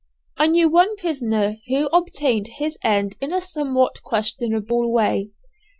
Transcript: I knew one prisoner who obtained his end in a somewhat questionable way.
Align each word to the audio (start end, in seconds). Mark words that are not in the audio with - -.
I 0.35 0.47
knew 0.47 0.67
one 0.67 0.95
prisoner 0.95 1.57
who 1.69 1.85
obtained 1.93 2.47
his 2.57 2.79
end 2.83 3.15
in 3.21 3.31
a 3.31 3.39
somewhat 3.39 4.01
questionable 4.01 4.91
way. 4.91 5.29